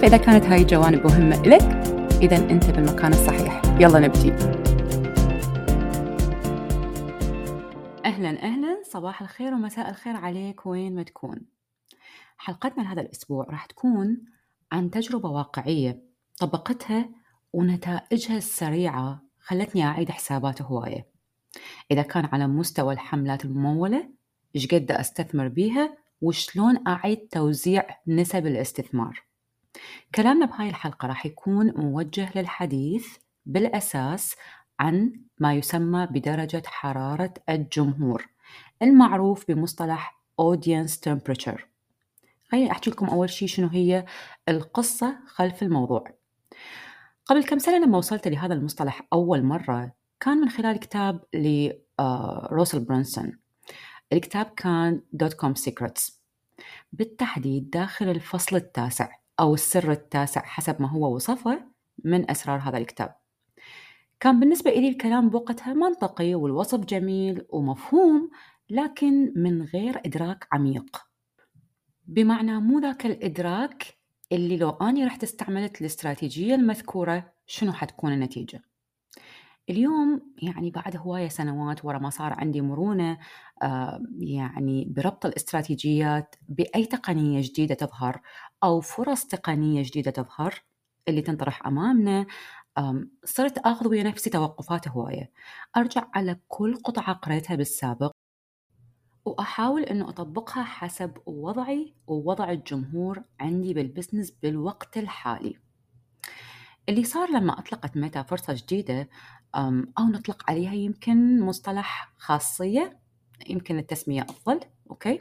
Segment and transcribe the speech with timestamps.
[0.00, 1.62] فإذا كانت هاي الجوانب مهمة لك
[2.22, 3.62] إذا أنت بالمكان الصحيح.
[3.80, 4.32] يلا نبتدي
[8.04, 8.82] أهلا أهلا.
[8.84, 11.40] صباح الخير ومساء الخير عليك وين ما تكون.
[12.36, 14.24] حلقتنا لهذا الأسبوع راح تكون
[14.72, 16.02] عن تجربة واقعية
[16.38, 17.08] طبقتها
[17.52, 21.06] ونتائجها السريعة خلتني أعيد حسابات هواية.
[21.90, 24.08] إذا كان على مستوى الحملات الممولة
[24.56, 29.24] إيش قد أستثمر بيها؟ وشلون أعيد توزيع نسب الاستثمار؟
[30.14, 34.36] كلامنا بهاي الحلقة راح يكون موجه للحديث بالأساس
[34.80, 38.28] عن ما يسمى بدرجة حرارة الجمهور
[38.82, 41.60] المعروف بمصطلح audience temperature.
[42.52, 44.04] خليني أحكي لكم أول شيء شنو هي
[44.48, 46.04] القصة خلف الموضوع.
[47.26, 53.38] قبل كم سنة لما وصلت لهذا المصطلح أول مرة كان من خلال كتاب لراسل برونسون
[54.12, 56.20] الكتاب كان DotCom Secrets
[56.92, 59.23] بالتحديد داخل الفصل التاسع.
[59.40, 61.64] أو السر التاسع حسب ما هو وصفه
[62.04, 63.14] من أسرار هذا الكتاب.
[64.20, 68.30] كان بالنسبة إلي الكلام بوقتها منطقي والوصف جميل ومفهوم
[68.70, 71.06] لكن من غير إدراك عميق.
[72.06, 73.98] بمعنى مو ذاك الإدراك
[74.32, 78.73] اللي لو أني رحت استعملت الاستراتيجية المذكورة شنو حتكون النتيجة؟
[79.70, 83.18] اليوم يعني بعد هواية سنوات ورا ما صار عندي مرونة
[83.62, 88.20] آه، يعني بربط الاستراتيجيات بأي تقنية جديدة تظهر
[88.64, 90.54] أو فرص تقنية جديدة تظهر
[91.08, 92.26] اللي تنطرح أمامنا
[93.24, 95.32] صرت آخذ ويا نفسي توقفات هواية.
[95.76, 98.10] أرجع على كل قطعة قريتها بالسابق
[99.24, 105.58] وأحاول أنه أطبقها حسب وضعي ووضع الجمهور عندي بالبزنس بالوقت الحالي.
[106.88, 109.08] اللي صار لما أطلقت ميتا فرصة جديدة
[109.54, 112.98] أو نطلق عليها يمكن مصطلح خاصية
[113.48, 115.20] يمكن التسمية أفضل أوكي؟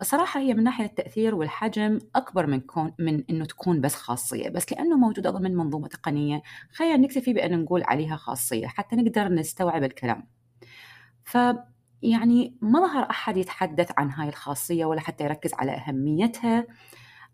[0.00, 4.72] الصراحة هي من ناحية التأثير والحجم أكبر من كون من إنه تكون بس خاصية، بس
[4.72, 6.42] لأنه موجودة ضمن منظومة تقنية.
[6.72, 10.28] خلينا نكتفي بأن نقول عليها خاصية حتى نقدر نستوعب الكلام.
[11.24, 11.38] ف
[12.02, 16.66] يعني ما ظهر أحد يتحدث عن هاي الخاصية ولا حتى يركز على أهميتها.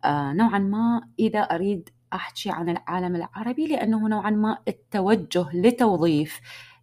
[0.05, 6.41] آه نوعا ما إذا أريد أحكي عن العالم العربي لأنه نوعا ما التوجه لتوظيف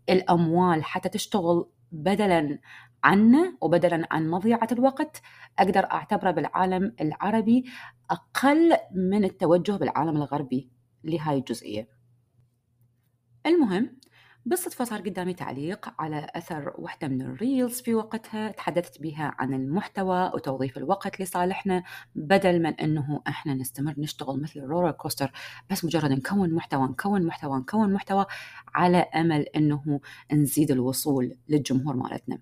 [0.10, 2.60] الأموال حتى تشتغل بدلا
[3.04, 5.22] عنا وبدلا عن مضيعة الوقت
[5.60, 7.66] أقدر أعتبره بالعالم العربي
[8.10, 10.70] أقل من التوجه بالعالم الغربي
[11.04, 11.88] لهاي الجزئية.
[13.46, 13.98] المهم
[14.46, 19.54] بالصدفة صار قدامي تعليق على أثر واحدة من ال reels في وقتها تحدثت بها عن
[19.54, 21.84] المحتوى وتوظيف الوقت لصالحنا
[22.16, 25.32] بدل من أنه إحنا نستمر نشتغل مثل ال roller coaster
[25.70, 28.26] بس مجرد نكون محتوى نكون محتوى نكون محتوى
[28.74, 30.00] على أمل أنه
[30.34, 32.40] نزيد الوصول للجمهور مالتنا.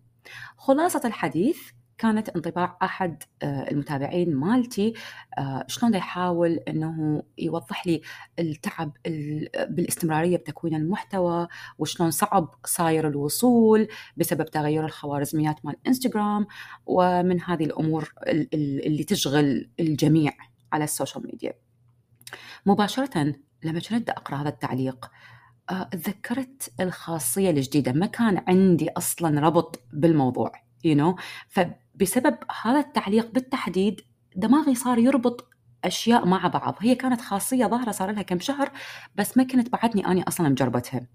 [0.58, 1.60] خلاصة الحديث
[1.98, 4.94] كانت انطباع أحد آه، المتابعين مالتي
[5.38, 8.02] آه، شلون يحاول إنه يوضح لي
[8.40, 8.92] التعب
[9.70, 11.48] بالاستمرارية بتكوين المحتوى
[11.78, 13.88] وشلون صعب صاير الوصول
[14.18, 16.48] بسبب تغير الخوارزميات مال انستغرام
[16.86, 18.14] ومن هذه الأمور
[18.54, 20.32] اللي تشغل الجميع
[20.74, 21.54] على السوشيال ميديا.
[22.66, 25.12] مباشرة لما كنت أقرأ هذا التعليق
[25.70, 27.92] آه، تذكرت الخاصية الجديدة.
[27.92, 31.16] ما كان عندي أصلا ربط بالموضوع you know.
[32.00, 34.02] فبسبب هذا التعليق بالتحديد
[34.36, 35.50] دماغي صار يربط
[35.84, 36.76] أشياء مع بعض.
[36.80, 38.72] هي كانت خاصية ظاهرة صار لها كم شهر
[39.16, 41.08] بس ما كنت بعدني أني أصلا مجربتها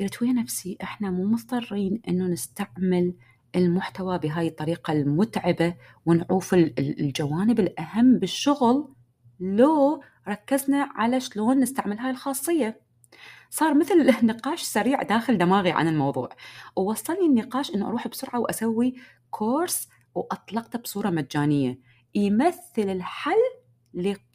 [0.00, 3.14] قلت ويا نفسي إحنا مو مضطرين إنه نستعمل
[3.56, 5.74] المحتوى بهاي الطريقة المتعبة
[6.06, 8.88] ونعوف الجوانب الأهم بالشغل
[9.40, 12.80] لو ركزنا على شلون نستعمل هاي الخاصية.
[13.50, 16.28] صار مثل نقاش سريع داخل دماغي عن الموضوع.
[16.76, 18.94] ووصلني النقاش إنه أروح بسرعة وأسوي
[19.30, 21.78] كورس وأطلقته بصورة مجانية.
[22.14, 23.60] يمثل الحل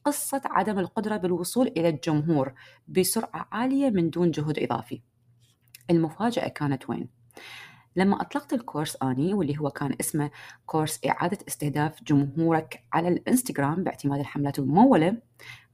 [0.06, 2.54] قصة عدم القدرة بالوصول إلى الجمهور
[2.88, 5.02] بسرعة عالية من دون جهد إضافي.
[5.90, 7.10] المفاجأة كانت وين؟
[7.96, 10.32] لما أطلقت الكورس أني واللي هو كان اسمه
[10.66, 15.18] كورس إعادة استهداف جمهورك على الإنستغرام باعتماد الحملات الممولة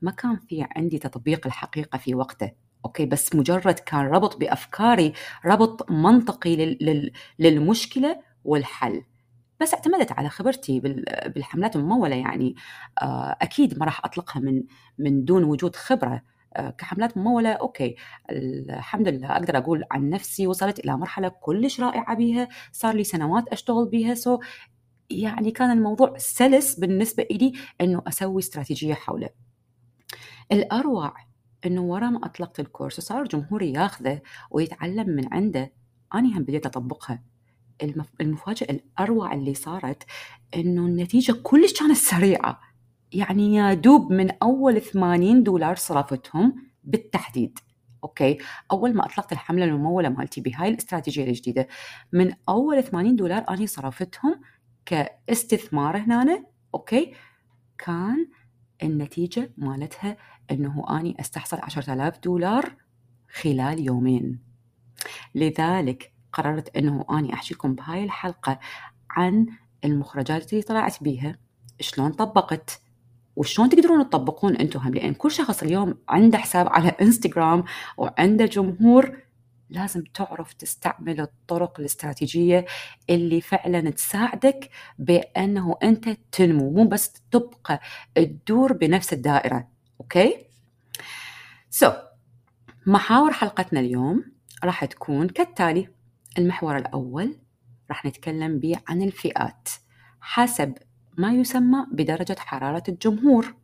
[0.01, 2.51] ما كان في عندي تطبيق الحقيقة في وقته.
[2.85, 5.13] okay بس مجرد كان ربط بأفكاري
[5.45, 7.11] ربط منطقي لل...
[7.39, 9.03] للمشكلة والحل.
[9.61, 10.79] بس اعتمدت على خبرتي
[11.27, 12.55] بالحملات الممولة يعني.
[13.01, 14.63] آه، أكيد ما راح أطلقها من
[14.97, 16.21] من دون وجود خبرة.
[16.55, 17.95] آه، كحملات ممولة okay
[18.29, 23.47] الحمد لله أقدر أقول عن نفسي وصلت إلى مرحلة كلش رائعة بيها صار لي سنوات
[23.47, 24.39] أشتغل بيها so
[25.09, 29.29] يعني كان الموضوع سلس بالنسبة إلي أنه أسوي استراتيجية حوله.
[30.51, 31.13] الأروع
[31.65, 34.21] أنه ورا ما أطلقت الكورس وصار جمهوري ياخذه
[34.51, 35.71] ويتعلم من عنده
[36.13, 37.23] أنا هم بديت أطبقها.
[38.21, 40.03] المفاجأة الأروع اللي صارت
[40.55, 42.61] أنه النتيجة كلش كانت سريعة.
[43.11, 47.59] يعني يا دوب من أول 80 دولار صرفتهم بالتحديد
[48.03, 48.37] okay؟
[48.71, 51.67] أول ما أطلقت الحملة الممولة مالتي بهاي الاستراتيجية الجديدة
[52.13, 54.41] من أول 80 دولار أنا صرفتهم
[54.85, 57.13] كاستثمار هنا okay؟
[57.77, 58.27] كان
[58.83, 60.17] النتيجة مالتها
[60.51, 62.75] إنه أني أستحصل 10000 دولار
[63.41, 64.39] خلال يومين.
[65.35, 68.59] لذلك قررت إنه أني احكي لكم بهاي الحلقة
[69.09, 69.45] عن
[69.85, 71.37] المخرجات اللي طلعت بيها
[71.79, 72.81] شلون طبقت
[73.35, 77.63] وشلون تقدرون تطبقون أنتم هم لأن كل شخص اليوم عنده حساب على إنستغرام
[77.97, 79.17] وعنده جمهور
[79.69, 82.65] لازم تعرف تستعمل الطرق الاستراتيجية
[83.09, 84.69] اللي فعلا تساعدك
[84.99, 86.69] بأنه أنت تنمو.
[86.71, 87.79] مو بس تبقى
[88.15, 89.67] تدور بنفس الدائرة.
[90.15, 90.45] okay؟
[91.69, 91.93] so so,
[92.87, 94.23] محاور حلقتنا اليوم
[94.63, 95.87] راح تكون كالتالي.
[96.37, 97.35] المحور الأول
[97.89, 99.69] راح نتكلم به عن الفئات
[100.21, 100.73] حسب
[101.17, 103.55] ما يسمى بدرجة حرارة الجمهور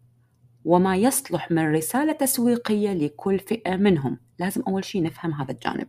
[0.66, 4.20] وما يصلح من رسالة تسويقية لكل فئة منهم.
[4.40, 5.88] لازم أول شيء نفهم هذا الجانب.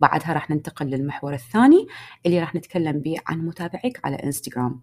[0.00, 1.86] بعدها راح ننتقل للمحور الثاني
[2.26, 4.80] اللي راح نتكلم به عن متابعيك على انستغرام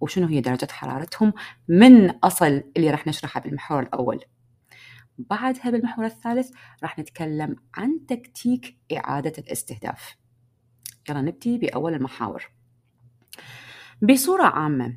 [0.00, 1.32] وشنو هي درجة حرارتهم
[1.68, 4.20] من أصل اللي راح نشرحها بالمحور الأول.
[5.18, 6.50] بعدها بالمحور الثالث
[6.82, 10.16] راح نتكلم عن تكتيك إعادة الاستهداف.
[11.10, 12.50] يلا نبتدي بأول المحاور.
[14.02, 14.96] بصورة عامة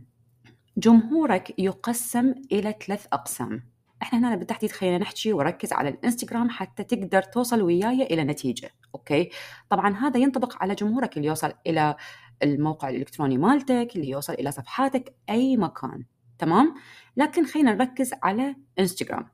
[0.78, 3.64] جمهورك يقسم إلى ثلاث أقسام.
[4.02, 9.30] إحنا هنا بالتحديد خلينا نحكي وركز على الإنستغرام حتى تقدر توصل وياي إلى نتيجة أوكي؟
[9.70, 11.96] طبعا هذا ينطبق على جمهورك اللي يوصل إلى
[12.44, 16.06] الموقع الإلكتروني مالتك اللي يوصل إلى صفحاتك أي مكان
[16.40, 16.76] تمام؟
[17.18, 19.28] لكن خلينا نركز على انستغرام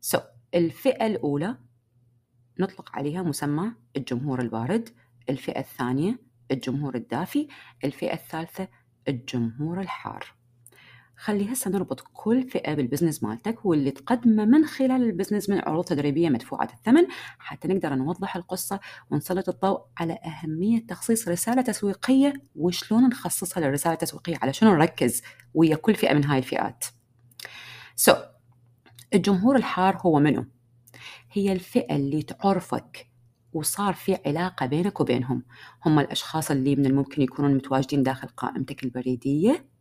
[0.00, 0.20] so so,
[0.54, 1.56] الفئة الأولى
[2.60, 4.88] نطلق عليها مسمى الجمهور البارد
[5.28, 6.18] الفئة الثانية
[6.50, 7.48] الجمهور الدافي
[7.84, 8.68] الفئة الثالثة
[9.08, 10.35] الجمهور الحار.
[11.16, 15.58] خلي هسه نربط كل فئة بال business مالتك واللي تقدمه من خلال ال business من
[15.58, 17.06] عروض تدريبية مدفوعة الثمن
[17.38, 18.80] حتى نقدر نوضح القصة
[19.10, 25.22] ونسلط الضوء على أهمية تخصيص رسالة تسويقية وشلون نخصصها للرسالة التسويقية على شنو نركز
[25.54, 26.84] ويا كل فئة من هاي الفئات
[27.96, 28.16] سو so,
[29.14, 30.46] الجمهور الحار هو منو؟
[31.32, 33.06] هي الفئة اللي تعرفك
[33.52, 35.42] وصار في علاقة بينك وبينهم
[35.86, 39.75] هم الأشخاص اللي من الممكن يكونون متواجدين داخل قائمتك البريدية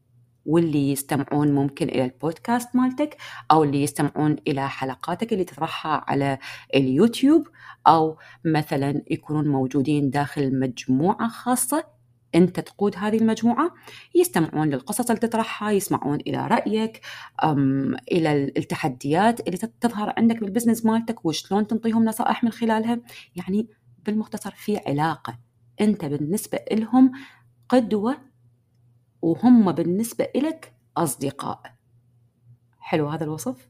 [0.46, 3.18] واللي يستمعون ممكن إلى البودكاست مالتك
[3.52, 6.38] أو اللي يستمعون إلى حلقاتك اللي تطرحها على
[6.76, 7.48] اليوتيوب
[7.88, 11.96] أو مثلا يكونون موجودين داخل مجموعة خاصة.
[12.36, 13.74] أنت تقود هذه المجموعة
[14.16, 17.02] يستمعون للقصص اللي تطرحها يسمعون إلى رأيك
[18.12, 23.02] إلى التحديات اللي تظهر عندك بالبزنس مالتك وشلون تنطيهم نصائح من خلالها.
[23.36, 23.68] يعني
[24.06, 25.40] بالمختصر في علاقة
[25.82, 27.12] أنت بالنسبة لهم
[27.70, 28.18] قدوة
[29.26, 31.76] وهم بالنسبة إلك أصدقاء.
[32.80, 33.70] حلو هذا الوصف.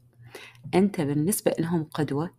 [0.74, 2.30] أنت بالنسبة لهم قدوة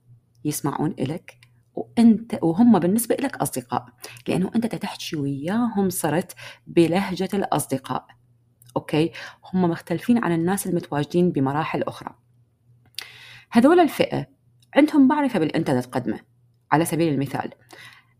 [0.44, 1.38] يسمعون إلك
[1.74, 3.86] وأنت وهم بالنسبة لك أصدقاء
[4.28, 6.34] لأنه أنت تحكي وياهم صرت
[6.66, 8.06] بلهجة الأصدقاء.
[8.76, 9.12] أوكي؟
[9.52, 12.14] هم مختلفين عن الناس المتواجدين بمراحل أخرى.
[13.50, 14.26] هذول الفئة
[14.74, 16.20] عندهم معرفة بالانت تقدمه
[16.72, 17.50] على سبيل المثال.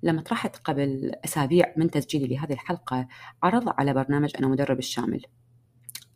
[0.07, 3.09] لما طرحت قبل أسابيع من تسجيلي لهذه الحلقة
[3.43, 5.23] عرض على برنامج أنا مدرب الشامل.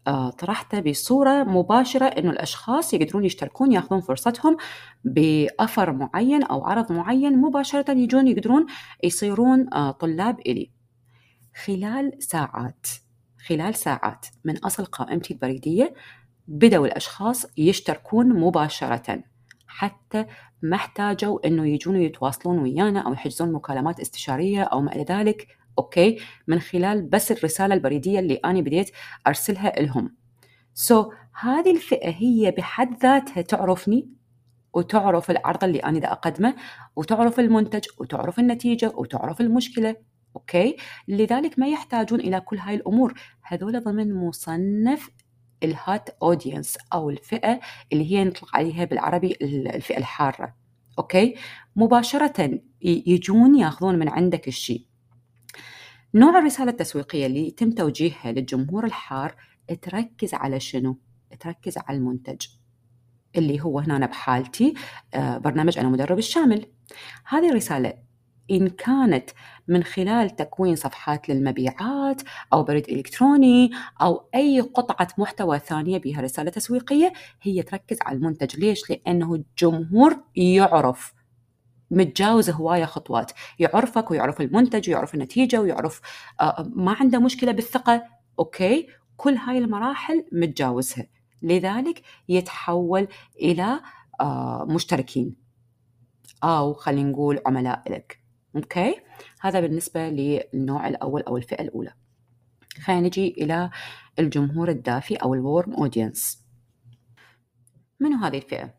[0.06, 4.56] آه، طرحته بصورة مباشرة إنه الأشخاص يقدرون يشتركون يأخذون فرصتهم
[5.04, 8.66] بأفر معين أو عرض معين مباشرة يجون يقدرون
[9.04, 10.70] يصيرون آه، طلاب إلي.
[11.64, 12.86] خلال ساعات
[13.46, 15.94] خلال ساعات من أصل قائمتي البريدية
[16.48, 19.22] بدأوا الأشخاص يشتركون مباشرة
[19.66, 20.26] حتى
[20.62, 25.46] ما احتاجوا إنه يجون يتواصلون ويانا أو يحجزون مكالمات استشارية أو ما إلى ذلك.
[25.78, 28.90] أوكي؟ من خلال بس الرسالة البريدية اللي أنا بديت
[29.26, 30.16] أرسلها لهم.
[30.74, 34.08] so so, هذه الفئة هي بحد ذاتها تعرفني
[34.74, 36.54] وتعرف العرض اللي أنا دا أقدمه
[36.96, 39.96] وتعرف المنتج وتعرف النتيجة وتعرف المشكلة.
[40.36, 40.76] okay؟
[41.08, 43.14] لذلك ما يحتاجون إلى كل هاي الأمور.
[43.42, 45.10] هذول ضمن مصنف
[45.62, 47.60] ال hot audience أو الفئة
[47.92, 50.54] اللي هي نطلق عليها بالعربي الفئة الحارة
[50.98, 51.34] okay؟
[51.76, 54.86] مباشرة يجون ياخذون من عندك الشيء.
[56.14, 59.34] نوع الرسالة التسويقية اللي يتم توجيهها للجمهور الحار
[59.82, 60.98] تركز على شنو؟
[61.40, 62.46] تركز على المنتج
[63.36, 64.74] اللي هو هنا بحالتي
[65.14, 66.66] آه، برنامج أنا مدرب الشامل.
[67.26, 68.09] هذه الرسالة
[68.50, 69.30] إن كانت
[69.68, 73.70] من خلال تكوين صفحات للمبيعات أو بريد إلكتروني
[74.02, 78.60] أو أي قطعة محتوى ثانية بها رسالة تسويقية هي تركز على المنتج.
[78.60, 81.14] ليش؟ لأنه الجمهور يعرف.
[81.90, 83.32] متجاوز هواية خطوات.
[83.58, 86.00] يعرفك ويعرف المنتج ويعرف النتيجة ويعرف
[86.40, 88.04] آه، ما عنده مشكلة بالثقة.
[88.38, 91.06] okay؟ كل هاي المراحل متجاوزها.
[91.42, 93.08] لذلك يتحول
[93.42, 93.80] إلى
[94.20, 95.36] آه، مشتركين.
[96.44, 98.19] أو خلينا نقول عملاء لك.
[98.56, 99.00] okay؟
[99.40, 101.92] هذا بالنسبة للنوع الأول أو الفئة الأولى.
[102.84, 103.70] خلينا نجي إلى
[104.18, 106.44] الجمهور الدافي أو ال warm audience
[108.00, 108.74] منو هذه الفئة؟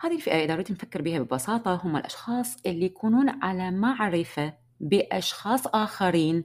[0.00, 6.44] هذه الفئة إذا أردت نفكر بها ببساطة هم الأشخاص اللي يكونون على معرفة بأشخاص آخرين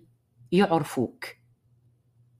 [0.51, 1.25] يعرفوك.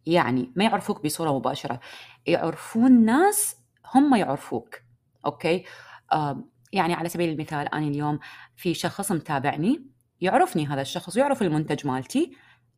[0.06, 1.80] يعني ما يعرفوك بصورة مباشرة
[2.26, 3.56] يعرفون ناس
[3.96, 4.76] هم يعرفوك.
[5.25, 5.66] okay؟
[6.12, 8.20] آه يعني على سبيل المثال أنا اليوم
[8.56, 9.86] في شخص متابعني.
[10.22, 12.32] يعرفني هذا الشخص ويعرف المنتج مالتي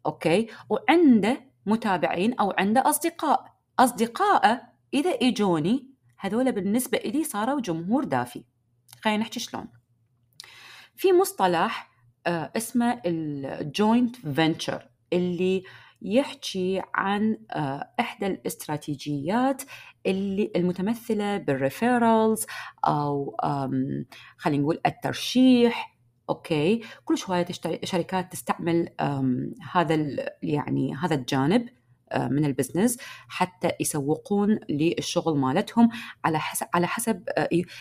[0.05, 3.45] okay؟ وعنده متابعين أو عنده أصدقاء.
[3.79, 4.61] أصدقائه
[4.93, 8.43] إذا إجوني هذول بالنسبة لي صاروا جمهور دافي.
[9.01, 9.67] خلينا نحكي شلون.
[10.95, 11.91] في مصطلح
[12.27, 15.63] آه اسمه ال joint venture اللي
[16.01, 19.63] يحكي عن آه إحدى الاستراتيجيات
[20.05, 22.45] اللي المتمثلة بال referrals
[22.87, 23.37] أو
[24.37, 25.97] خلينا نقول الترشيح
[26.29, 26.81] okay.
[27.05, 27.45] كل شوية
[27.83, 28.89] شركات تستعمل
[29.71, 29.95] هذا
[30.43, 31.69] يعني هذا الجانب
[32.17, 32.97] من ال business
[33.27, 35.89] حتى يسوقون للشغل مالتهم
[36.25, 37.23] على حسب على حسب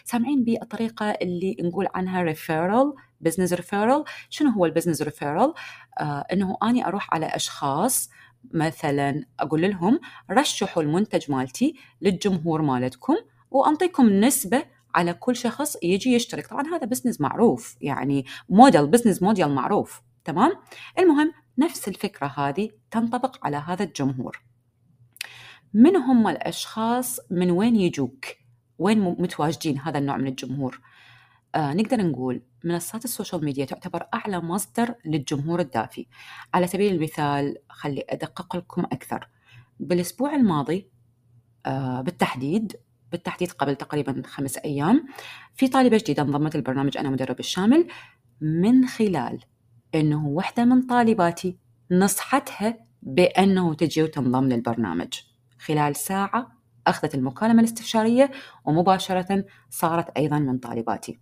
[0.04, 5.54] سامعين بالطريقة اللي نقول عنها referral business referral شنو هو ال business referral
[6.32, 8.10] إنه أني أروح على أشخاص
[8.54, 13.16] مثلا أقول لهم رشحوا المنتج مالتي للجمهور مالتكم
[13.50, 14.62] وانطيكم نسبة
[14.94, 16.46] على كل شخص يجي يشترك.
[16.46, 20.52] طبعا هذا business معروف يعني model business model معروف تمام؟
[20.98, 24.42] المهم نفس الفكرة هذه تنطبق على هذا الجمهور.
[25.74, 28.24] من هم الأشخاص من وين يجوك؟
[28.78, 30.80] وين متواجدين هذا النوع من الجمهور؟
[31.54, 36.06] آه نقدر نقول منصات السوشيال ميديا تعتبر أعلى مصدر للجمهور الدافي.
[36.54, 39.28] على سبيل المثال خلي أدقق لكم أكثر.
[39.80, 40.90] بالأسبوع الماضي
[41.66, 42.76] آه بالتحديد
[43.12, 45.06] بالتحديد قبل تقريبا خمس أيام
[45.54, 47.86] في طالبة جديدة انضمت البرنامج أنا مدرب الشامل
[48.40, 49.38] من خلال
[49.94, 51.58] أنه واحدة من طالباتي
[51.90, 55.08] نصحتها بأنه تجي وتنضم للبرنامج.
[55.58, 56.52] خلال ساعة
[56.86, 58.30] أخذت المكالمة الاستشارية
[58.64, 61.18] ومباشرة صارت أيضا من طالباتي.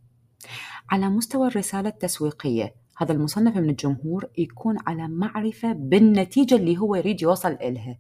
[0.91, 7.23] على مستوى الرسالة التسويقية هذا المصنف من الجمهور يكون على معرفة بالنتيجة اللي هو يريد
[7.23, 7.99] يوصل إلها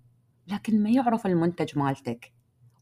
[0.48, 2.32] لكن ما يعرف المنتج مالتك.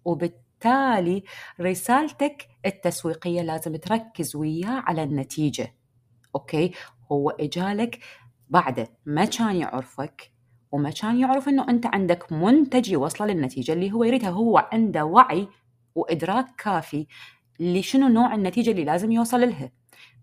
[0.05, 1.23] وبالتالي بالتالي
[1.61, 5.75] رسالتك التسويقية لازم تركز وياه على النتيجة.
[6.35, 6.73] أوكي؟
[7.13, 7.99] هو إجا لك
[8.49, 8.89] بعده.
[9.07, 10.33] ما كان يعرفك
[10.73, 14.31] وما كان يعرف أنه أنت عندك منتج يوصله للنتيجة اللي هو يريدها.
[14.31, 15.49] هو عنده وعي
[15.95, 17.07] وإدراك كافي
[17.61, 19.71] لشنو نوع النتيجة اللي لازم يوصل لها.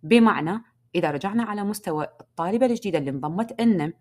[0.04, 0.64] بمعنى
[0.96, 3.94] إذا رجعنا على مستوى الطالبة الجديدة اللي انضمت إنه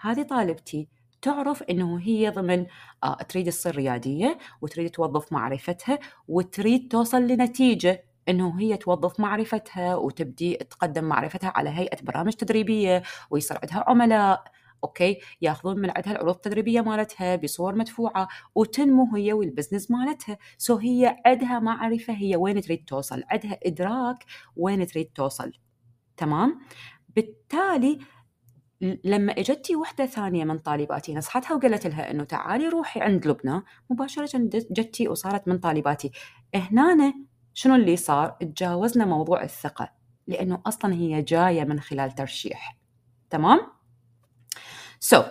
[0.00, 0.88] هذه طالبتي
[1.22, 2.66] تعرف إنه هي ضمن
[3.04, 5.98] آه تريد تصير ريادية وتريد توظف معرفتها
[6.28, 13.58] وتريد توصل لنتيجة إنه هي توظف معرفتها وتبدي تقدم معرفتها على هيئة برامج تدريبية ويصير
[13.62, 14.44] عندها عملاء
[14.84, 20.38] أوكي؟ ياخذون من عندها العروض التدريبية مالتها بصور مدفوعة وتنمو هي وال business مالتها.
[20.58, 24.24] so هي عندها معرفة هي وين تريد توصل عندها إدراك
[24.56, 25.52] وين تريد توصل.
[26.16, 26.60] تمام؟
[27.16, 27.98] بالتالي
[28.80, 34.30] لما اجتي وحدة ثانية من طالباتي نصحتها وقالت لها إنه تعالي روحي عند لبنى مباشرة
[34.70, 36.10] جتي وصارت من طالباتي.
[36.54, 37.14] هنا
[37.54, 39.92] شنو اللي صار؟ تجاوزنا موضوع الثقة
[40.26, 42.78] لأنه أصلا هي جاية من خلال ترشيح.
[43.30, 43.60] تمام؟
[45.00, 45.24] سو so,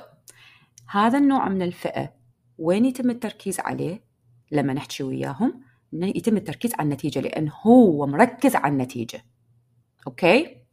[0.89, 2.13] هذا النوع من الفئة
[2.57, 4.03] وين يتم التركيز عليه؟
[4.51, 5.61] لما نحكي وياهم
[5.93, 9.25] يتم التركيز على النتيجة لأن هو مركز على النتيجة.
[10.07, 10.66] أوكي؟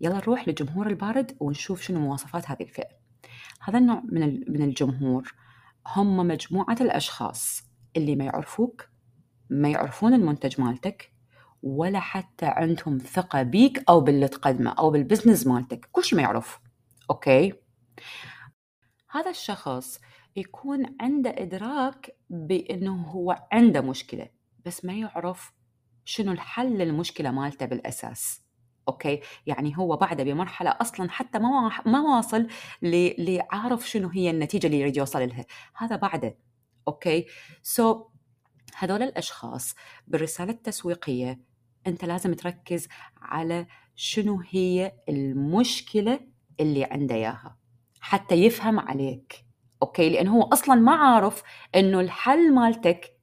[0.00, 2.88] يلا نروح للجمهور البارد ونشوف شنو مواصفات هذه الفئة.
[3.60, 5.34] هذا النوع من من الجمهور
[5.86, 7.62] هم مجموعة الأشخاص
[7.96, 8.88] اللي ما يعرفوك
[9.50, 11.12] ما يعرفون المنتج مالتك
[11.62, 16.22] ولا حتى عندهم ثقة بيك أو باللي تقدمه أو بال business مالتك كل شيء ما
[16.22, 16.60] يعرف.
[17.10, 17.52] أوكي؟
[19.10, 20.00] هذا الشخص
[20.36, 24.28] يكون عنده إدراك بأنه هو عنده مشكلة
[24.66, 25.52] بس ما يعرف
[26.04, 28.45] شنو الحل للمشكلة مالته بالأساس.
[28.88, 32.46] أوكي؟ يعني هو بعده بمرحلة أصلا حتى ما ما واصل
[33.18, 35.46] لعارف شنو هي النتيجة اللي يريد يوصل لها.
[35.76, 36.38] هذا بعده.
[36.88, 37.26] أوكي؟
[37.62, 38.06] so so,
[38.76, 39.74] هذول الأشخاص
[40.06, 41.40] بالرسالة التسويقية
[41.86, 42.88] أنت لازم تركز
[43.22, 43.66] على
[43.96, 46.20] شنو هي المشكلة
[46.60, 47.58] اللي عنده إياها
[48.00, 49.46] حتى يفهم عليك.
[49.82, 51.42] أوكي؟ لأنه هو أصلا ما عارف
[51.74, 53.16] إنه الحل مالتك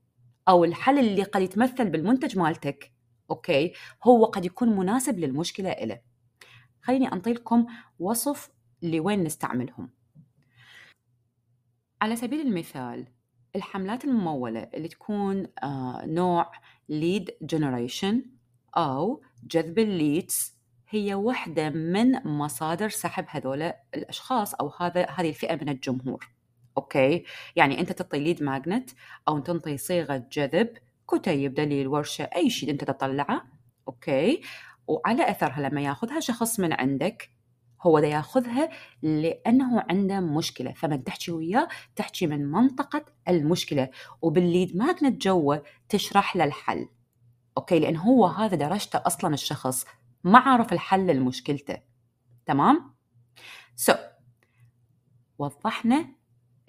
[0.47, 2.92] أو الحل اللي قد يتمثل بالمنتج مالتك
[3.33, 3.73] أوكي
[4.03, 5.99] هو قد يكون مناسب للمشكلة إله.
[6.81, 7.65] خليني أنطي لكم
[7.99, 8.49] وصف
[8.81, 9.89] لوين نستعملهم.
[12.01, 13.07] على سبيل المثال
[13.55, 16.51] الحملات الممولة اللي تكون آه نوع
[16.89, 18.25] lead generation
[18.77, 20.53] أو جذب ال leads
[20.89, 23.61] هي واحدة من مصادر سحب هذول
[23.95, 26.29] الأشخاص أو هذا هذه الفئة من الجمهور.
[26.77, 27.25] أوكي؟
[27.55, 28.89] يعني أنت تعطي lead magnet
[29.27, 30.77] أو تنطي صيغة جذب
[31.11, 33.43] كتيب دليل ورشة أي شيء أنت تطلعه
[33.87, 34.41] أوكي
[34.87, 37.29] وعلى أثرها لما ياخذها شخص من عندك
[37.81, 38.69] هو ده ياخذها
[39.01, 43.89] لأنه عنده مشكلة فمن تحكي وياه تحكي من منطقة المشكلة
[44.21, 46.89] وبال lead magnet جوه تشرح له الحل
[47.57, 49.85] أوكي لأن هو هذا درجته أصلا الشخص
[50.23, 51.77] ما عارف الحل لمشكلته
[52.45, 52.93] تمام؟
[53.75, 53.97] so so,
[55.39, 56.07] وضحنا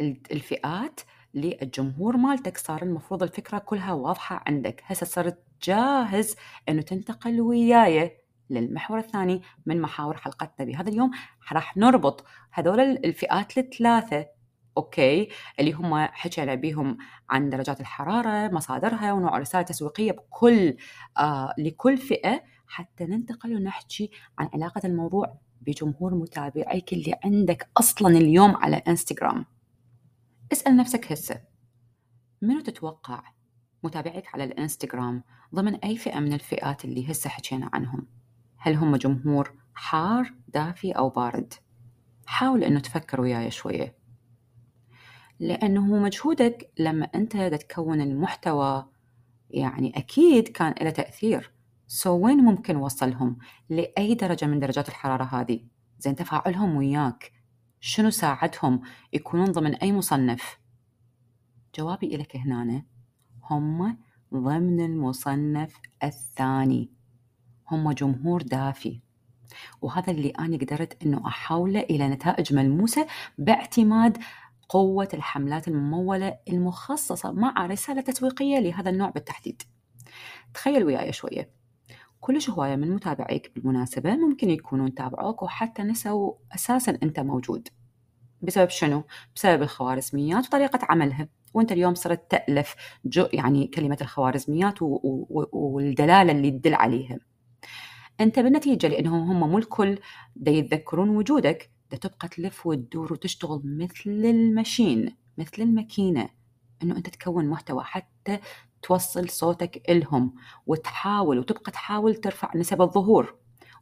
[0.00, 1.00] الفئات
[1.34, 2.58] للجمهور مالتك.
[2.58, 4.82] صار المفروض الفكرة كلها واضحة عندك.
[4.86, 6.36] هسه صرت جاهز
[6.68, 8.16] أنه تنتقل وياي
[8.50, 11.10] للمحور الثاني من محاور حلقتنا بهذا اليوم.
[11.52, 14.26] راح نربط هذول الفئات الثلاثة
[14.76, 15.28] أوكي؟
[15.60, 16.98] اللي هم حكينا بيهم
[17.30, 20.76] عن درجات الحرارة مصادرها ونوع الرساله التسويقيه بكل
[21.18, 22.42] آه لكل فئة.
[22.66, 29.53] حتى ننتقل ونحكي عن علاقة الموضوع بجمهور متابعيك اللي عندك أصلا اليوم على إنستغرام.
[30.52, 31.40] اسأل نفسك هسه.
[32.42, 33.22] منو تتوقع
[33.82, 35.22] متابعيك على الانستغرام
[35.54, 38.06] ضمن أي فئة من الفئات اللي هسه حكينا عنهم؟
[38.56, 41.54] هل هم جمهور حار دافي أو بارد؟
[42.26, 43.96] حاول أنه تفكر وياي شوية.
[45.40, 48.86] لأنه مجهودك لما أنت تكون المحتوى
[49.50, 51.52] يعني أكيد كان له تأثير.
[51.86, 55.60] سو وين ممكن وصلهم؟ لأي درجة من درجات الحرارة هذه؟
[55.98, 57.32] زين تفاعلهم وياك.
[57.86, 58.80] شنو ساعدهم
[59.12, 60.58] يكونون ضمن أي مصنف؟
[61.78, 62.82] جوابي لك هنا.
[63.50, 63.98] هم
[64.34, 66.90] ضمن المصنف الثاني.
[67.70, 69.00] هم جمهور دافي.
[69.82, 73.06] وهذا اللي أنا قدرت أنه أحوله إلى نتائج ملموسة
[73.38, 74.18] باعتماد
[74.68, 79.62] قوة الحملات الممولة المخصصة مع رسالة تسويقية لهذا النوع بالتحديد.
[80.54, 81.63] تخيل وياي شوية.
[82.24, 87.68] كلش هواية من متابعيك بالمناسبة ممكن يكونون تابعوك وحتى نسوا أساسا أنت موجود.
[88.42, 89.04] بسبب شنو؟
[89.36, 91.28] بسبب الخوارزميات وطريقة عملها.
[91.54, 94.74] وأنت اليوم صرت تألف جو يعني كلمة الخوارزميات
[95.52, 97.18] والدلالة اللي تدل عليها.
[98.20, 99.98] أنت بالنتيجة لأنهم هم مو الكل
[100.36, 106.28] دا يتذكرون وجودك دا تبقى تلف وتدور وتشتغل مثل المشين مثل الماكينة.
[106.82, 108.38] إنه أنت تكون محتوى حتى
[108.84, 110.34] توصل صوتك إلهم
[110.66, 113.34] وتحاول وتبقى تحاول ترفع نسب الظهور.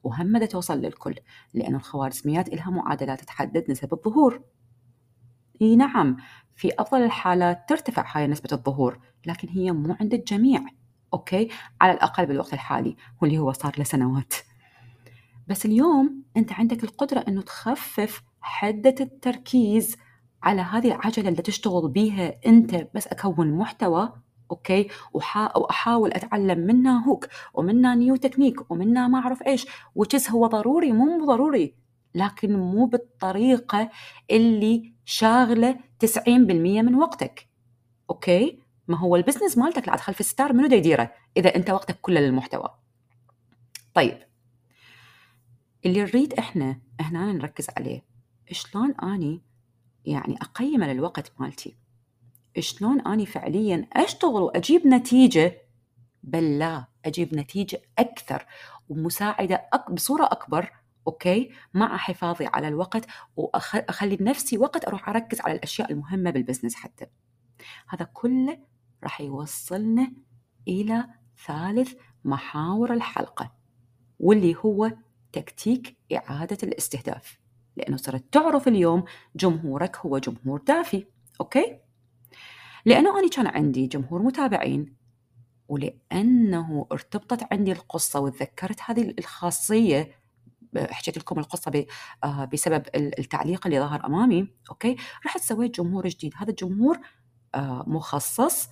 [0.03, 1.15] وهم دا توصل للكل
[1.55, 4.43] لأن الخوارزميات إلها معادلات تحدد نسب الظهور.
[5.63, 6.17] إي نعم
[6.55, 10.65] في أفضل الحالات ترتفع هاي نسبة الظهور لكن هي مو عند الجميع
[11.15, 11.49] أوكي؟
[11.81, 14.35] على الأقل بالوقت الحالي واللي هو صار له سنوات.
[15.49, 19.97] بس اليوم أنت عندك القدرة أنه تخفف حدة التركيز
[20.43, 24.22] على هذه العجلة اللي تشتغل بيها أنت بس أكون محتوى
[24.53, 30.93] أوكي؟ وأحاول أتعلم منها hook ومنها new technique ومنها ما أعرف إيش وتشز هو ضروري
[30.93, 31.75] مو ضروري
[32.15, 33.91] لكن مو بالطريقة
[34.31, 37.49] اللي شاغلة 90% من وقتك.
[38.11, 42.21] أوكي؟ ما هو ال business مالتك اللي خلف الستار منو يديره؟ إذا أنت وقتك كله
[42.21, 42.69] للمحتوى.
[43.95, 44.19] طيب.
[45.87, 48.03] اللي نريد إحنا هنا نركز عليه.
[48.51, 49.43] شلون أني
[50.05, 51.82] يعني اقيم الوقت مالتي؟
[52.59, 55.63] شلون أني فعليا أشتغل وأجيب نتيجة؟
[56.23, 58.47] بل لا أجيب نتيجة أكثر
[58.89, 59.91] ومساعدة أك...
[59.91, 60.73] بصورة أكبر
[61.07, 66.75] أوكي؟ مع حفاظي على الوقت واخلي بنفسي وقت أروح أركز على الأشياء المهمة بال business
[66.75, 67.07] حتى.
[67.89, 68.59] هذا كله
[69.03, 70.13] راح يوصلنا
[70.69, 71.05] إلى
[71.47, 71.93] ثالث
[72.25, 73.53] محاور الحلقة
[74.21, 74.93] واللي هو
[75.33, 77.39] تكتيك إعادة الاستهداف.
[77.77, 79.05] لأنه صرت تعرف اليوم
[79.37, 81.07] جمهورك هو جمهور دافي
[81.41, 81.82] أوكي؟
[82.85, 84.97] لأنه أنا كان عندي جمهور متابعين
[85.69, 90.23] ولأنه ارتبطت عندي القصة وتذكرت هذه الخاصية
[90.79, 91.87] حكيت لكم القصة
[92.25, 96.33] آه، بسبب التعليق اللي ظهر أمامي أوكي؟ رحت سويت جمهور جديد.
[96.37, 97.01] هذا الجمهور
[97.55, 98.69] آه، مخصص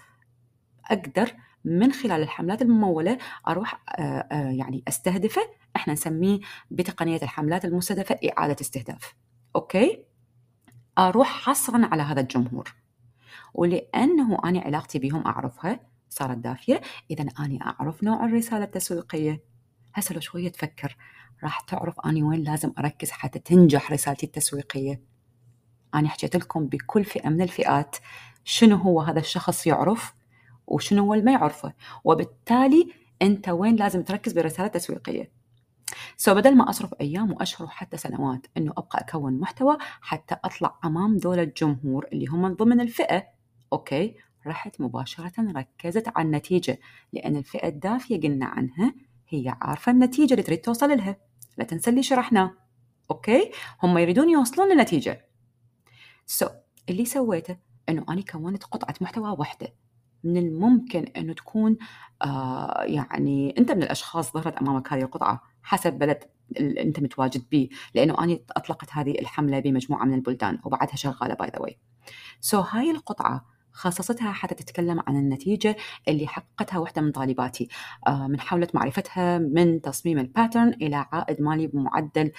[0.90, 1.32] أقدر
[1.64, 3.18] من خلال الحملات الممولة
[3.48, 5.42] أروح آه، يعني أستهدفه.
[5.76, 9.14] إحنا نسميه بتقنية الحملات المستهدفة إعادة استهداف.
[9.56, 10.04] أوكي؟
[10.98, 12.79] أروح حصرا على هذا الجمهور.
[13.54, 16.80] ولأنه أنا علاقتي بهم أعرفها صارت دافية.
[17.10, 19.42] إذا أنا أعرف نوع الرسالة التسويقية.
[19.94, 20.96] هسه لو شوية تفكر
[21.42, 25.02] راح تعرف أنا وين لازم أركز حتى تنجح رسالتي التسويقية.
[25.94, 27.96] أنا حكيت لكم بكل فئة من الفئات
[28.44, 30.14] شنو هو هذا الشخص يعرف
[30.66, 31.72] وشنو هو اللي ما يعرفه.
[32.04, 35.40] وبالتالي أنت وين لازم تركز بالرسالة التسويقية
[36.16, 41.16] سو بدل ما أصرف أيام وأشهر وحتى سنوات إنه أبقى أكون محتوى حتى أطلع أمام
[41.16, 43.26] دول الجمهور اللي هم من ضمن الفئة
[43.72, 46.80] okay رحت مباشرة ركزت على النتيجة
[47.12, 48.94] لأن الفئة الدافية قلنا عنها
[49.28, 51.16] هي عارفة النتيجة اللي تريد توصل لها.
[51.58, 52.54] لا تنسى اللي شرحناه.
[53.10, 53.50] okay؟
[53.82, 55.26] هم يريدون يوصلون لنتيجة
[56.26, 56.50] so so,
[56.88, 57.56] اللي سويته
[57.88, 59.74] أنه أنا كونت قطعة محتوى واحدة.
[60.24, 61.76] من الممكن أنه تكون
[62.22, 66.24] آه يعني أنت من الأشخاص ظهرت أمامك هذه القطعة حسب بلد
[66.56, 71.48] اللي أنت متواجد به لأنه أنا أطلقت هذه الحملة بمجموعة من البلدان وبعدها شغالة by
[71.48, 71.78] the way
[72.40, 75.76] so هاي القطعة خصصتها حتى تتكلم عن النتيجة
[76.08, 77.68] اللي حققتها واحدة من طالباتي.
[78.06, 82.32] آه، من حاولت معرفتها من تصميم ال pattern إلى عائد مالي بمعدل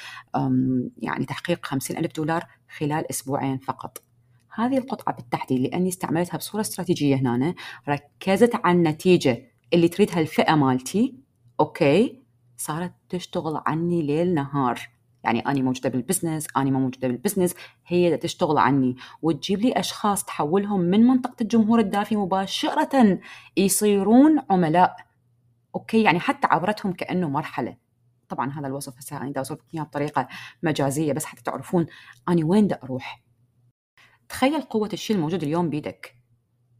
[0.97, 2.45] يعني تحقيق خمسين ألف دولار
[2.77, 4.03] خلال أسبوعين فقط.
[4.55, 7.55] هذه القطعة بالتحديد لأني استعملتها بصورة استراتيجية هنا
[7.89, 11.15] ركزت على النتيجة اللي تريدها الفئة مالتي
[11.59, 12.21] okay
[12.57, 14.79] صارت تشتغل عني ليل نهار.
[15.23, 17.55] يعني أنا موجودة بال business أنا ما موجودة بال business
[17.87, 18.95] هي تشتغل عني.
[19.21, 23.19] وتجيب لي أشخاص تحولهم من منطقة الجمهور الدافي مباشرة
[23.57, 24.95] يصيرون عملاء.
[25.75, 27.77] okay؟ يعني حتى عبرتهم كأنه مرحلة.
[28.29, 30.27] طبعا هذا الوصف هسه أنا دا أوصف إياه بطريقة
[30.63, 31.85] مجازية بس حتى تعرفون
[32.29, 33.23] أنا وين دا أروح.
[34.29, 36.15] تخيل قوة الشيء الموجود اليوم بيدك.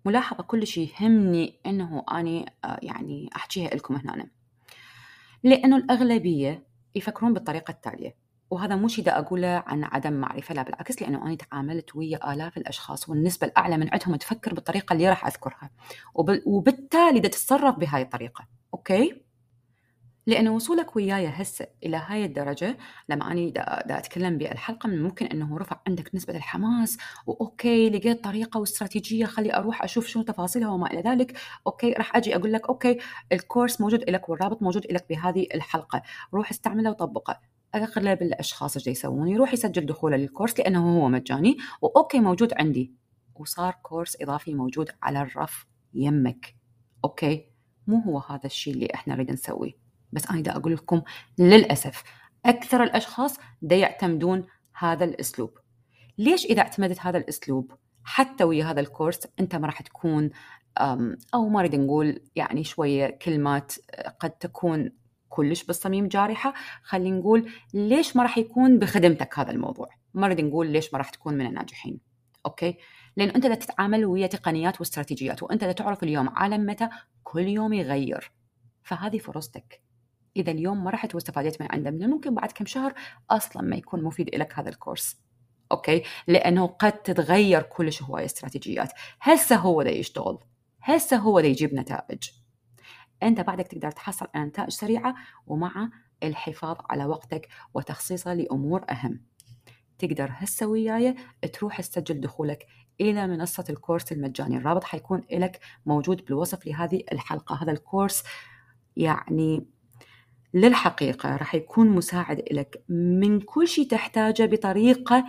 [0.06, 4.28] ملاحظة كل شيء يهمني أنه أنا آه، يعني أحكيها لكم هنا
[5.44, 8.21] لأنه الأغلبية يفكرون بالطريقة التالية.
[8.52, 13.10] وهذا مو شيء أقوله عن عدم معرفة لا بالعكس لأنه أنا تعاملت ويا آلاف الأشخاص
[13.10, 15.70] والنسبة الأعلى من عندهم تفكر بالطريقة اللي راح أذكرها.
[16.46, 18.48] وبالتالي دا تتصرف بهاي الطريقة.
[18.74, 19.22] okay؟
[20.28, 22.78] لأن وصولك وياي هسه إلى هاي الدرجة
[23.10, 27.90] لما أنا دا, دا أتكلم بالحلقة من ممكن أنه رفع عندك نسبة الحماس و okay
[27.90, 31.38] لقيت طريقة واستراتيجية خلي أروح أشوف شنو تفاصيلها وما إلى ذلك.
[31.68, 32.98] okay راح أجي أقول لك okay
[33.32, 36.02] الكورس موجود لك والرابط موجود لك بهذه الحلقة.
[36.34, 37.51] روح استعمله وطبقه.
[37.76, 42.94] أغلب الأشخاص إيش يسوون؟ يروح يسجل دخوله للكورس لأنه هو مجاني و okay موجود عندي.
[43.36, 46.56] وصار كورس إضافي موجود على الرف يمك.
[47.06, 47.48] okay؟
[47.88, 49.72] مو هو هذا الشيء اللي إحنا نريد نسويه.
[50.12, 51.02] بس أنا دا أقول لكم
[51.38, 52.04] للأسف
[52.46, 54.46] أكثر الأشخاص دا يعتمدون
[54.78, 55.58] هذا الأسلوب.
[56.18, 60.30] ليش إذا اعتمدت هذا الأسلوب حتى ويا هذا الكورس أنت ما راح تكون
[61.34, 63.74] أو ما اريد نقول يعني شوية كلمات
[64.20, 64.92] قد تكون
[65.32, 66.54] كلش بالصميم جارحة.
[66.84, 71.10] خلينا نقول ليش ما راح يكون بخدمتك هذا الموضوع؟ ما نريد نقول ليش ما راح
[71.10, 72.00] تكون من الناجحين.
[72.46, 72.78] okay؟
[73.18, 76.90] لأن أنت تتعامل ويا تقنيات واستراتيجيات وأنت تعرف اليوم عالم ميتا
[77.24, 78.32] كل يوم يغير.
[78.84, 79.82] فهذه فرصتك.
[80.38, 82.94] إذا اليوم ما رحت واستفادت من عنده من الممكن بعد كم شهر
[83.30, 85.18] أصلا ما يكون مفيد لك هذا الكورس.
[85.72, 88.92] okay؟ لأنه قد تتغير كلش هواي استراتيجيات.
[89.22, 90.40] هسه هو ده يشتغل.
[90.82, 92.24] هسه هو ده يجيب نتائج.
[93.24, 95.16] أنت بعدك تقدر تحصل على نتائج سريعة
[95.48, 95.90] ومع
[96.24, 99.22] الحفاظ على وقتك وتخصيصه لأمور أهم.
[100.00, 101.16] تقدر هسه وياي
[101.54, 102.66] تروح تسجل دخولك
[103.02, 104.58] إلى منصة الكورس المجاني.
[104.58, 107.64] الرابط حيكون لك موجود بالوصف لهذه الحلقة.
[107.64, 108.24] هذا الكورس
[108.98, 109.66] يعني
[110.54, 115.26] للحقيقة راح يكون مساعد لك من كل شيء تحتاجه بطريقة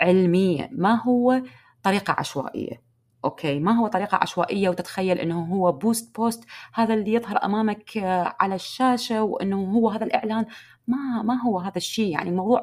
[0.00, 0.68] علمية.
[0.72, 1.42] ما هو
[1.82, 2.83] طريقة عشوائية.
[3.24, 8.36] okay ما هو طريقة عشوائية وتتخيل إنه هو boost post هذا اللي يظهر أمامك آه،
[8.40, 10.46] على الشاشة وإنه هو هذا الإعلان؟
[10.86, 12.60] ما ما هو هذا الشيء يعني الموضوع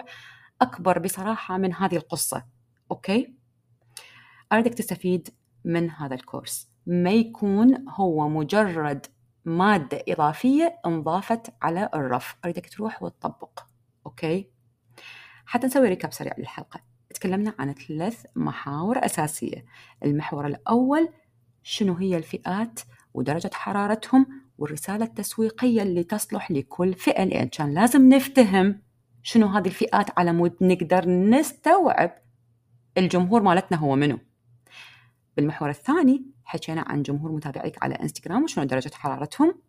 [0.61, 2.45] أكبر بصراحة من هذه القصة.
[2.91, 3.35] okay؟
[4.53, 5.29] أريدك تستفيد
[5.65, 6.71] من هذا الكورس.
[6.87, 9.05] ما يكون هو مجرد
[9.45, 12.35] مادة إضافية انضافت على الرف.
[12.45, 13.59] أريدك تروح وتطبق.
[14.05, 14.49] okay؟
[15.45, 16.90] حتى نسوي recap سريع للحلقة.
[17.21, 19.65] تكلمنا عن ثلاث محاور أساسية.
[20.05, 21.09] المحور الأول
[21.63, 22.79] شنو هي الفئات
[23.13, 27.23] ودرجة حرارتهم والرسالة التسويقية اللي تصلح لكل فئة.
[27.23, 28.81] لأن كان لازم نفتهم
[29.23, 32.11] شنو هذه الفئات على مود نقدر نستوعب
[32.97, 34.19] الجمهور مالتنا هو منو.
[35.37, 39.61] بالمحور الثاني حكينا عن جمهور متابعيك على إنستغرام وشنو درجة حرارتهم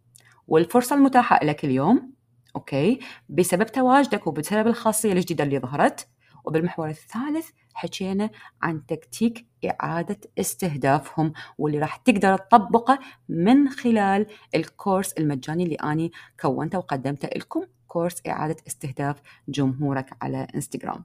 [0.49, 2.13] والفرصة المتاحة لك اليوم
[2.57, 6.09] okay؟ بسبب تواجدك وبسبب الخاصية الجديدة اللي ظهرت
[6.45, 8.31] وبالمحور الثالث حكينا
[8.63, 16.79] عن تكتيك إعادة استهدافهم واللي راح تقدر تطبقه من خلال الكورس المجاني اللي أنا كونته
[16.79, 17.29] وقدمته.
[17.37, 19.17] لكم كورس إعادة استهداف
[19.49, 21.05] جمهورك على إنستغرام.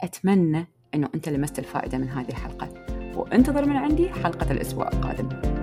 [0.00, 2.68] أتمنى أنه أنت لمست الفائدة من هذه الحلقة.
[3.16, 5.55] وانتظر من عندي حلقة الأسبوع القادم.